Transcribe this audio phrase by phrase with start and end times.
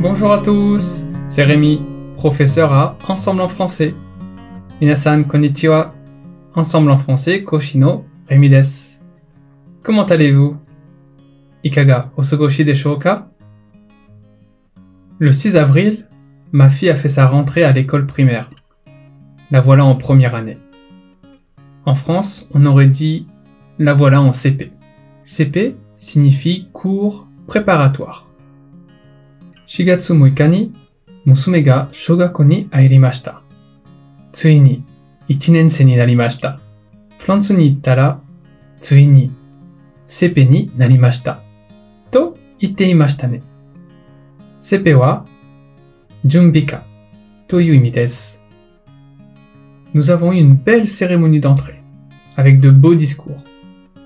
[0.00, 1.82] Bonjour à tous, c'est Rémi,
[2.14, 3.96] professeur à Ensemble en français.
[4.80, 5.92] Minasan konnichiwa,
[6.54, 8.62] Ensemble en français, Koshino Rémi des.
[9.82, 10.56] Comment allez-vous?
[11.64, 13.28] Ikaga osogoshi deshoka
[15.18, 16.06] Le 6 avril,
[16.52, 18.50] ma fille a fait sa rentrée à l'école primaire.
[19.50, 20.58] La voilà en première année.
[21.86, 23.26] En France, on aurait dit
[23.80, 24.70] la voilà en CP.
[25.24, 28.27] CP signifie cours préparatoire.
[29.68, 30.72] Shigatsu ni
[31.26, 33.42] musume ga shogako ni airimashita.
[34.32, 34.82] Tsui ni
[35.28, 36.58] ichinense ni narimashita.
[37.18, 38.18] France ni ittara
[38.80, 39.30] tsui ni
[40.06, 41.42] CP ni narimashita.
[42.10, 43.42] To itte imashita ne.
[44.60, 45.26] CP wa
[46.24, 46.82] junbika
[47.46, 48.38] to yu imi desu.
[49.92, 51.82] Nous avons eu une belle cérémonie d'entrée,
[52.38, 53.42] avec de beaux discours,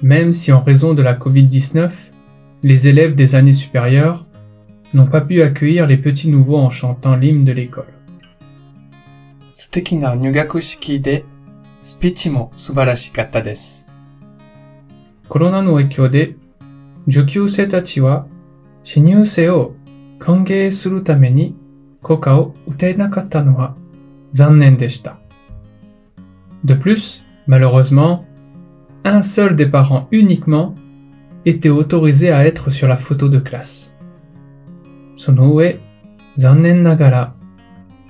[0.02, 1.90] même si en raison de la Covid-19,
[2.64, 4.26] les élèves des années supérieures
[4.93, 7.93] n'ont pas pu accueillir les petits nouveaux en chantant l'hymne de l'école.
[9.59, 11.25] 素敵な入学式で、
[11.81, 13.87] スピーチも素晴らしかったです。
[15.27, 16.35] コロナの影響で、
[17.07, 18.27] 受給生たちは、
[18.83, 19.73] 新入生を
[20.19, 21.55] 歓迎するために、
[22.03, 23.75] 効果を打てなかったのは
[24.31, 25.17] 残念でした。
[26.63, 28.25] De plus, malheureusement,
[29.03, 30.75] un seul des parents uniquement
[31.45, 33.90] était autorisé à être sur la photo de classe.
[35.24, 35.78] その上、
[36.36, 37.34] 残念ながら、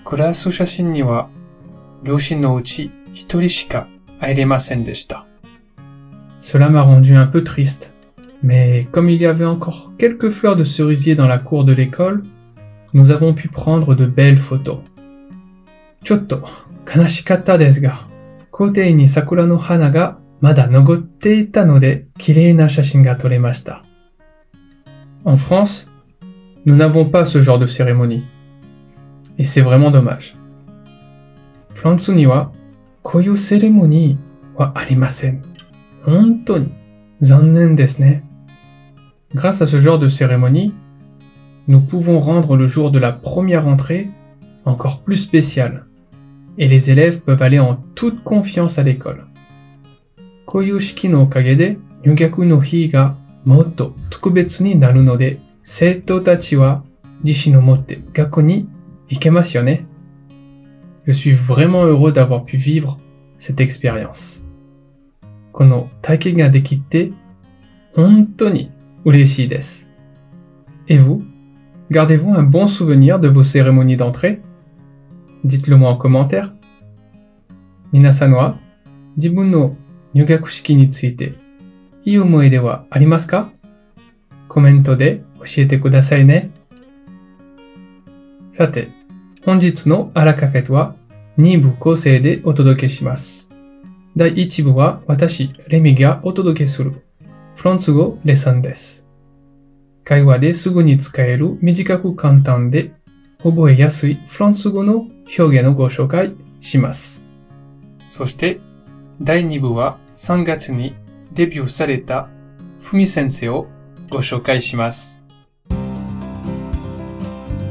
[0.02, 1.28] クラス写真には、
[2.02, 3.86] 両親のうち一人しか
[4.18, 5.26] 入れませんでした。
[6.40, 7.90] Cela m'a rendu un peu triste.
[8.42, 12.22] Mais comme il y avait encore quelques fleurs de cerisier dans la cour de l'école,
[12.94, 14.78] nous avons pu prendre de belles photos.
[16.04, 16.48] ちょっと
[16.96, 18.08] 悲しかったですが、
[18.50, 23.84] 校庭に桜の花がまだ残っていたので、綺麗な写真が撮れました。
[25.26, 25.91] En France,
[26.64, 28.22] Nous n'avons pas ce genre de cérémonie.
[29.36, 30.36] Et c'est vraiment dommage.
[31.74, 32.52] Frantsu ni wa
[33.02, 34.16] koyu cérémonie
[34.56, 35.40] wa arimasen.
[36.06, 36.68] Honto ni
[37.20, 38.12] zannen desu ne.
[39.34, 40.72] Grâce à ce genre de cérémonie,
[41.66, 44.10] nous pouvons rendre le jour de la première entrée
[44.64, 45.86] encore plus spécial.
[46.58, 49.26] Et les élèves peuvent aller en toute confiance à l'école.
[50.46, 55.38] Koyu shiki no okage de nyugyaku no hi ga motto tokubetsu ni naru no de
[55.63, 56.83] 生徒たちは
[57.23, 58.69] 自信を持って学校に
[59.09, 59.85] 行けますよね
[61.05, 62.97] Je suis vraiment heureux d'avoir pu vivre
[63.39, 64.44] cette expérience.
[65.53, 67.11] この体験ができて
[67.95, 68.72] 本当に
[69.05, 69.89] 嬉しいです。
[70.88, 71.23] Et vous
[71.89, 74.41] Gardez-vous un bon souvenir de vos cérémonies d'entrée
[75.45, 76.51] Dites-le moi en commentaire.
[77.94, 78.59] 皆さんは
[79.16, 79.78] 自分の
[80.13, 81.35] 入学式について
[82.03, 83.50] いい思い出はありますか
[84.50, 86.50] コメントで 教えてくださいね。
[88.53, 88.91] さて、
[89.44, 90.94] 本日のアラカフェとは
[91.38, 93.50] 2部構成でお届けします。
[94.16, 97.03] 第1部は私、レミがお届けする
[97.56, 99.06] フランス語レッスンです。
[100.04, 102.92] 会話ですぐに使える短く簡単で
[103.42, 105.06] 覚えやすいフランス語の
[105.39, 107.24] 表現をご紹介します。
[108.09, 108.60] そして、
[109.21, 110.94] 第2部は3月に
[111.33, 112.28] デビューされた
[112.80, 113.68] ふみ先生を
[114.10, 115.22] ご紹介します。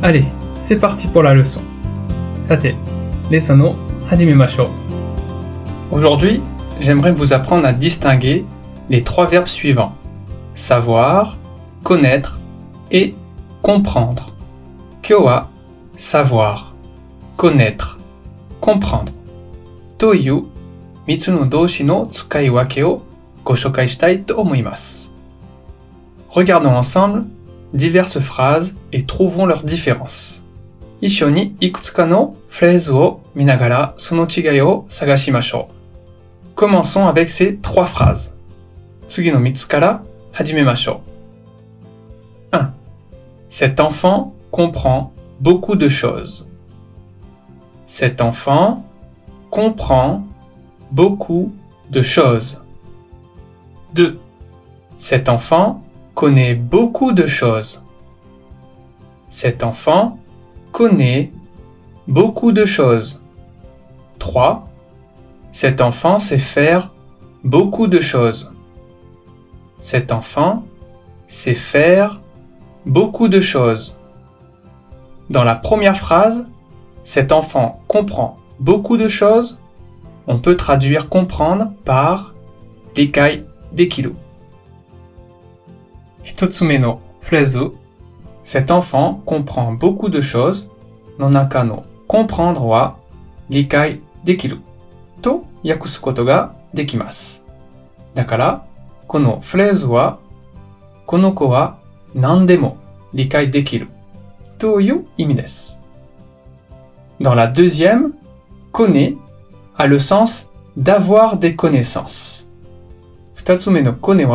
[0.04, 0.26] Allez,
[0.62, 1.60] c'est parti pour la leçon.
[2.50, 2.74] Tate,
[3.30, 3.76] leçon
[4.10, 4.64] hajimemashou.
[5.92, 6.42] Aujourd'hui,
[6.80, 8.44] j'aimerais vous apprendre à distinguer
[8.90, 9.96] les trois verbes suivants.
[10.56, 11.38] Savoir,
[11.84, 12.40] connaître
[12.90, 13.14] et
[13.62, 14.32] comprendre.
[15.04, 15.52] Kyo wa
[15.98, 16.74] savoir,
[17.38, 18.00] connaître,
[18.60, 19.14] comprendre.
[20.00, 20.48] Toyu
[21.08, 23.04] mitsu no doshi no tsukai wake o
[23.46, 25.10] go shokai shitai to omoimasu.
[26.32, 27.26] Regardons ensemble
[27.74, 30.44] diverses phrases et trouvons leurs différences.
[31.02, 35.66] Ishoni ikutsuka no phrases wo minagara sono chigai sagashimashou.
[36.56, 38.34] Commençons avec ces trois phrases.
[39.08, 40.04] Tsugi no mitsu kara
[40.34, 40.98] hajimemashou.
[42.52, 42.74] 1.
[43.50, 46.48] Cet enfant comprend beaucoup de choses.
[47.88, 48.86] Cet enfant
[49.50, 50.24] comprend
[50.92, 51.52] beaucoup
[51.90, 52.62] de choses.
[53.96, 54.20] 2.
[54.98, 55.82] Cet enfant
[56.22, 57.82] connaît beaucoup de choses.
[59.32, 60.20] Cet enfant
[60.72, 61.32] connaît
[62.08, 63.20] beaucoup de choses.
[64.20, 64.68] 3.
[65.52, 66.94] Cet enfant sait faire
[67.44, 68.54] beaucoup de choses.
[69.80, 70.64] Cet enfant
[71.26, 72.22] sait faire
[72.86, 73.98] beaucoup de choses.
[75.32, 76.46] Dans la première phrase,
[77.04, 79.58] cet enfant comprend beaucoup de choses.
[80.28, 82.36] On peut traduire comprendre par
[82.94, 84.14] dekai dekiru.
[86.24, 87.60] Hitotsume no phrase
[88.44, 90.68] cet enfant comprend beaucoup de choses.
[91.20, 92.98] Nonaka no comprendre wa
[93.50, 94.58] likai dekiru.
[95.22, 97.42] To yakusu koto ga dekimasu.
[98.16, 98.64] Dakara,
[99.08, 100.20] kono phrase wa
[101.06, 101.78] kono ko wa
[102.16, 102.78] nandemo
[103.14, 103.88] likai dekiru.
[104.60, 105.78] To yu imi desu.
[107.20, 108.14] Dans la deuxième,
[108.72, 109.16] connaît
[109.78, 112.48] a le sens d'avoir des connaissances.
[113.36, 114.26] Futatsume no kone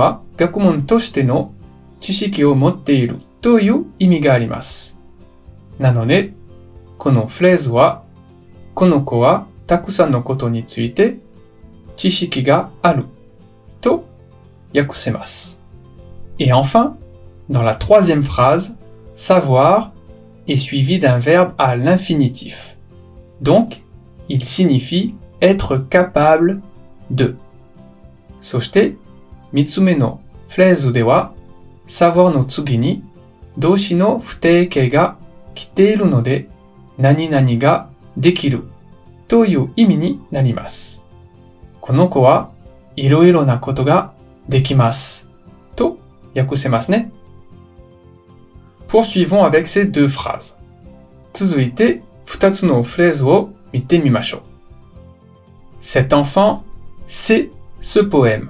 [2.00, 4.98] wa gakumon toshite no chishiki o motte iru という意味があります。
[5.80, 6.34] なので、
[6.98, 8.04] このフレーズは、
[8.76, 11.18] この子はたくさんのことについて
[11.96, 13.06] 知識がある
[13.82, 14.06] と
[14.76, 15.60] 訳せます。
[16.40, 16.96] Et enfin,
[17.50, 18.76] dans la troisième phrase,
[19.16, 19.92] savoir
[20.48, 22.78] est suivi d'un verbe à l'infinitif.
[23.42, 23.82] Donc,
[24.30, 26.62] il signifie être capable
[27.10, 27.36] de.
[28.42, 28.96] そして、
[29.52, 31.34] 三つ目のフレーズでは、
[31.88, 33.04] savoir の次に
[33.58, 35.18] 動詞の不定形が
[35.56, 36.48] 来ているので、
[36.98, 38.64] 何々ができる
[39.28, 41.04] という意味になります。
[41.80, 42.52] この子は
[42.96, 44.14] いろいろなことが
[44.48, 45.30] できます
[45.76, 45.98] と
[46.36, 47.12] 訳せますね。
[48.88, 50.56] Poursuivons avec ces deux phrases.
[51.34, 54.42] 続いて二つのフレーズを見てみましょう。
[55.82, 56.62] Cet enfant
[57.08, 57.50] sait
[57.82, 58.50] ce poème.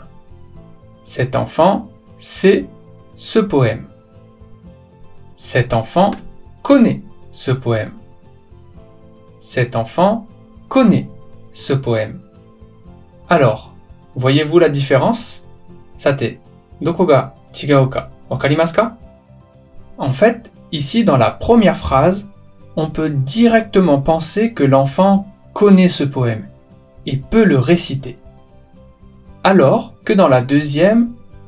[1.04, 1.88] Cet enfant
[2.19, 2.66] sait
[3.17, 3.87] ce poème.
[5.37, 6.11] Cet enfant
[6.63, 7.03] connaît
[7.33, 7.93] ce poème.
[9.41, 10.27] Cet enfant
[10.69, 11.09] connaît
[11.53, 12.21] ce poème.
[13.29, 13.73] Alors,
[14.15, 15.43] voyez-vous la différence?
[15.97, 16.39] Sate,
[16.81, 18.97] doko ga chigau ka wakarimasu ka?
[19.99, 22.29] En fait, ici dans la première phrase,
[22.77, 26.47] on peut directement penser que l'enfant connaît ce poème
[27.07, 28.19] et peut le réciter.
[29.43, 31.12] Alors que dans la deuxième,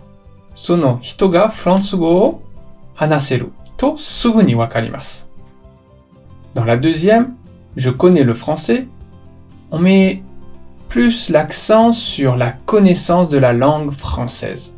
[0.53, 2.41] sono hito ga fransugo
[2.99, 5.25] hanaseru to sugu ni wakarimasu.
[6.55, 7.35] Dans la deuxième,
[7.75, 8.87] je connais le français,
[9.71, 10.23] on met
[10.89, 14.73] plus l'accent sur la connaissance de la langue française.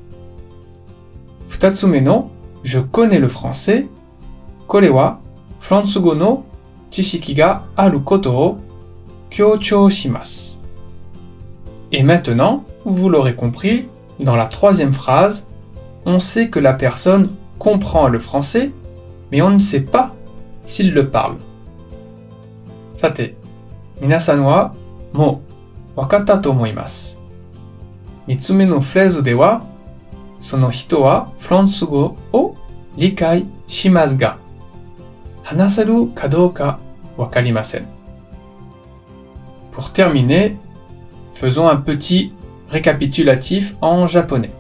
[1.48, 2.30] Futatsume no
[2.64, 3.88] je connais le français.
[4.68, 5.20] Kore wa
[5.60, 6.44] Fransugo no
[6.92, 7.36] chishiki
[9.90, 10.58] shimasu.
[11.92, 13.88] Et maintenant, vous l'aurez compris,
[14.20, 15.48] dans la troisième phrase,
[16.06, 18.72] on sait que la personne comprend le français,
[19.32, 20.14] mais on ne sait pas
[20.66, 21.36] s'il le parle.
[22.96, 23.34] Sate,
[24.02, 24.74] minasanwa,
[25.14, 25.42] mo
[26.00, 27.20] 分かったと思います。
[28.26, 29.66] 三つ目のフレーズでは、
[30.40, 32.56] その人はフランス語を
[32.96, 34.38] 理解しますが、
[35.44, 36.80] 話せるかどうか
[37.18, 37.88] わかりません。
[39.74, 40.56] Pour terminer,
[41.34, 42.32] faisons un petit
[42.70, 44.52] récapitulatif en japonais.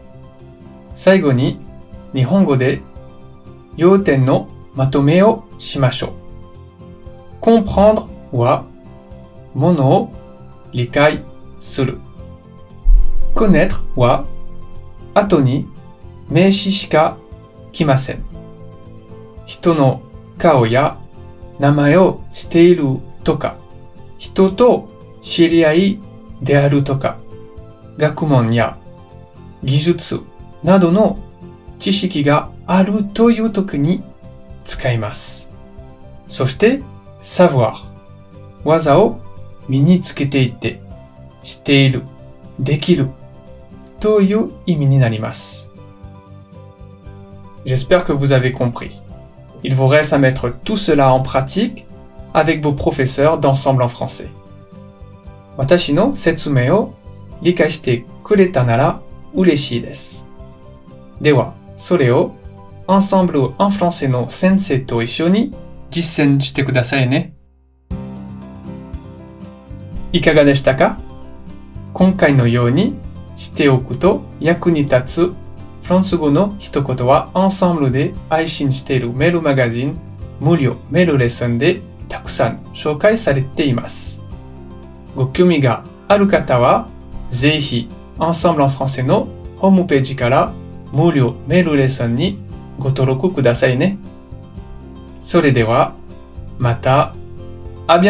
[0.93, 1.57] 最後に
[2.13, 2.81] 日本語で
[3.77, 6.11] 要点のまとめをしましょう。
[7.39, 8.65] comprendre は
[9.53, 10.13] ものを
[10.73, 11.23] 理解
[11.59, 11.99] する。
[13.35, 14.25] connaître は
[15.13, 15.67] 後に
[16.29, 17.17] 名詞しか
[17.71, 18.23] 来ません。
[19.45, 20.01] 人の
[20.37, 20.97] 顔や
[21.59, 23.57] 名前をしているとか、
[24.17, 24.89] 人と
[25.21, 25.99] 知り合い
[26.41, 27.17] であるとか、
[27.97, 28.77] 学問や
[29.63, 30.21] 技術
[30.63, 31.19] などの
[31.79, 34.03] 知識があるという時に
[34.63, 35.49] 使います。
[36.27, 36.81] そして、
[37.21, 37.73] savoir
[38.63, 39.19] 技を
[39.67, 40.81] 身につけていって、
[41.48, 42.02] している、
[42.58, 43.08] できる
[44.00, 45.70] という意味になります。
[47.64, 49.00] J'espère que vous avez compris.
[49.62, 51.86] Il vous reste à mettre tout cela en pratique
[52.34, 54.28] avec vos professeurs d'ensemble en français.
[55.56, 56.94] 私の説明を
[57.40, 59.00] 理解してくれたなら
[59.34, 60.26] 嬉しいです。
[61.20, 62.34] では、それを
[62.86, 65.54] Ensemble en français の先生と一緒に
[65.90, 67.34] 実践してくださいね。
[70.12, 70.98] いかがでしたか
[71.93, 72.95] 今回のように
[73.35, 75.33] しておくと役に立つ
[75.83, 79.99] フランス語の一言は Ensemble で配信しているメールマガジン
[80.39, 84.21] 無料メールレッスンでたくさん紹介されています。
[85.15, 86.87] ご興味がある方は
[87.29, 89.27] ぜひ Ensemble en français の
[89.57, 90.53] ホームページから
[90.91, 92.39] 無料メールレッスンに
[92.77, 93.97] ご登録くださいね。
[95.21, 95.95] それでは
[96.59, 97.15] また、
[97.87, 98.09] あビ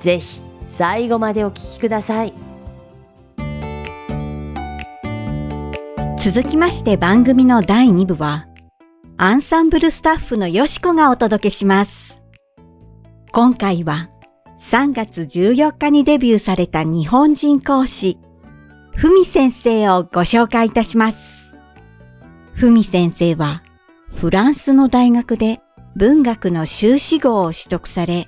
[0.00, 2.32] ぜひ最後までお聞きください。
[6.18, 8.48] 続きまして番組の第2部は、
[9.16, 12.20] アンサンブルスタッフのよしこがお届けします。
[13.32, 14.10] 今回は、
[14.60, 18.18] 3月14日にデビューされた日本人講師、
[18.94, 21.56] ふみ先生をご紹介いたします。
[22.52, 23.62] ふみ先生は、
[24.08, 25.60] フランスの大学で
[25.96, 28.26] 文学の修士号を取得され、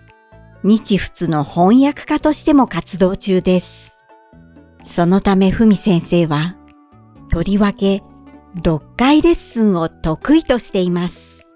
[0.63, 4.05] 日仏の翻訳家としても活動中です。
[4.85, 6.57] そのためふみ先生は、
[7.31, 8.03] とりわけ
[8.57, 11.55] 読解レッスンを得意としています。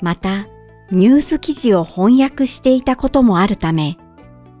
[0.00, 0.46] また、
[0.90, 3.98] ニュース記事を翻訳していたこともあるため、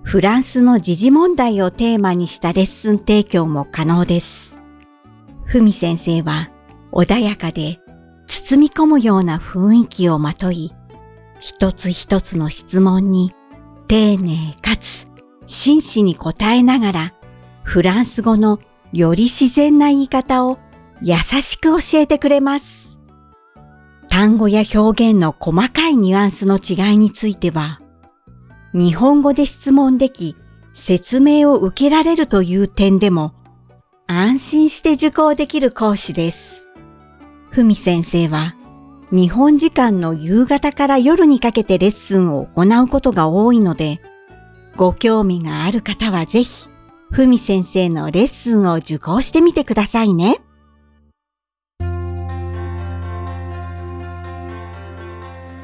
[0.02, 4.56] フランスの時事問題をテーマにしたレッスン提供も可能です。
[5.46, 6.50] ふみ先生は
[6.92, 7.80] 穏やかで
[8.26, 10.72] 包み込むような雰囲気をまとい、
[11.40, 13.32] 一つ一つの質問に
[13.94, 15.06] 丁寧かつ
[15.46, 17.12] 真摯に答えながら、
[17.62, 18.58] フランス語の
[18.92, 20.58] より自然な言い方を
[21.00, 23.00] 優しく教えてくれます。
[24.08, 27.80] 単語や表現の細かいニュアンスの違いについては、
[28.72, 30.34] 日本語で質問でき、
[30.72, 33.32] 説明を受けられるという点でも、
[34.08, 36.66] 安心して受講できる講師です。
[37.50, 38.56] ふみ先生は、
[39.14, 44.00] 日本時間の夕方から夜にかけてレッスンを行うことが多いので、
[44.74, 46.68] ご興味がある方はぜひ、
[47.12, 50.40] ふみ先生のレッスンを受講してみてくださいね。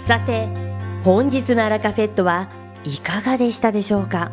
[0.07, 0.47] さて
[1.03, 2.49] 本日のアラカフェットは
[2.85, 4.31] いかがでしたでしょうか？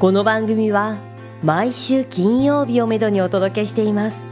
[0.00, 0.96] この番組は
[1.44, 4.31] 毎週金曜日をめどにお届けしています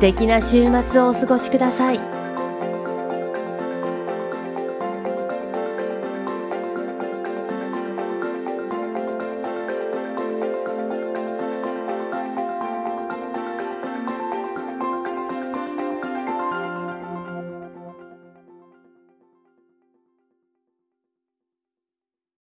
[0.00, 2.19] 素敵な週末をお過ごしください。